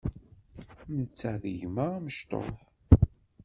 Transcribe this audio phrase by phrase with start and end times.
[0.97, 2.47] Netta d gma amecṭuḥ.